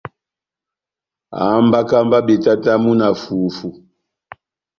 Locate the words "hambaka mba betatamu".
1.37-2.91